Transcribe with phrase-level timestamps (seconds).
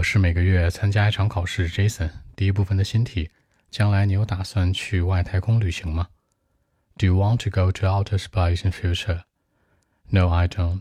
[0.00, 2.08] 我是每个月参加一场考试，Jason。
[2.34, 3.30] 第一部分的新题：
[3.70, 6.08] 将来你有打算去外太空旅行吗？
[6.96, 9.24] Do you want to go to outer space in future?
[10.08, 10.80] No, I don't.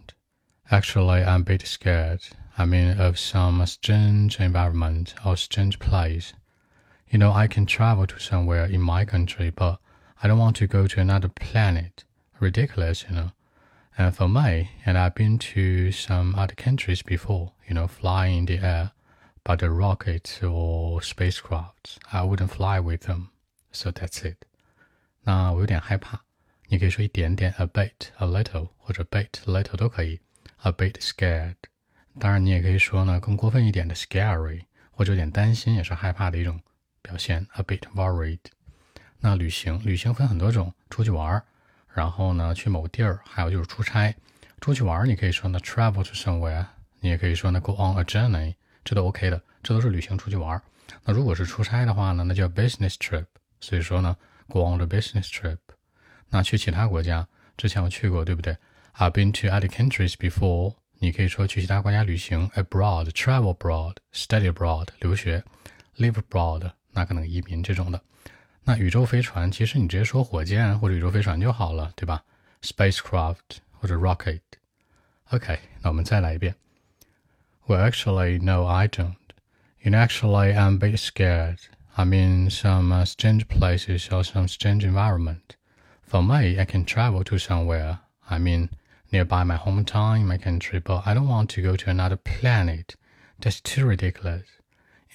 [0.70, 2.22] Actually, I'm a bit scared.
[2.56, 6.30] I mean, of some strange environment or strange place.
[7.10, 9.80] You know, I can travel to somewhere in my country, but
[10.24, 12.06] I don't want to go to another planet.
[12.40, 13.32] Ridiculous, you know.
[13.98, 18.46] And for me, and I've been to some other countries before, you know, flying in
[18.46, 18.92] the air,
[19.45, 23.29] But a rocket or spacecraft, I wouldn't fly with them.
[23.73, 24.37] So that's it.
[25.23, 26.21] 那我有点害怕，
[26.69, 30.21] 你可以说一点点，a bit, a little，或者 bit, little 都可以
[30.63, 31.57] ，a bit scared。
[32.19, 36.61] 当然，你也可以说呢，更过分一点的 scary，或者有点担心，也是害怕的一种
[37.03, 38.41] 表现，a bit worried。
[39.21, 41.45] 那旅行，旅行分很多种，出去玩儿，
[41.95, 44.15] 然后呢去某地儿，还有就是出差。
[44.61, 46.67] 出去玩儿，你可以说呢 travel to somewhere，
[47.01, 50.63] 你也可以说呢 go on a journey，这都 OK 的，这都是旅行出去玩儿。
[51.05, 53.27] 那如果是出差的话呢，那叫 business trip，
[53.61, 54.17] 所以说呢
[54.49, 55.59] go on the business trip。
[56.29, 58.57] 那去其他国家，之前我去过，对不对
[58.97, 60.75] ？I've been to other countries before。
[61.03, 65.43] 你可以说去其他国家旅行，abroad，travel abroad，study abroad，留学
[65.97, 68.01] ，live abroad，那可能移民这种的。
[68.65, 72.23] 那宇宙飞船，其实你直接说火箭或者宇宙飞船就好了，对吧
[72.63, 73.37] ？spacecraft
[73.73, 74.41] 或者 rocket。
[75.31, 76.55] OK，那我们再来一遍。
[77.71, 79.33] Well, actually, no, I don't.
[79.81, 81.61] You know, actually, I'm a bit scared.
[81.97, 85.55] I'm in some uh, strange places or some strange environment.
[86.03, 88.01] For me, I can travel to somewhere.
[88.29, 88.71] I mean,
[89.13, 92.97] nearby my hometown my country, but I don't want to go to another planet.
[93.39, 94.49] That's too ridiculous.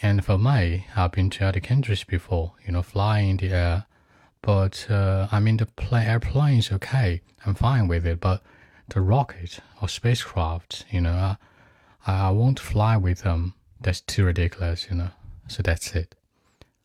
[0.01, 3.85] And for me, I've been to other countries before, you know, flying in the air.
[4.41, 7.19] But uh, I mean, the plane, airplane is okay.
[7.45, 8.21] I'm fine with it.
[8.21, 8.41] But
[8.87, 11.37] the rocket or spacecraft, you know, I,
[12.04, 13.52] I won't fly with them.
[13.80, 15.10] That's too ridiculous, you know.
[15.48, 16.14] So that's it.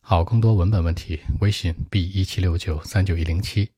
[0.02, 3.72] 好，更多文本问题，微信 b 一七六九三九一零七。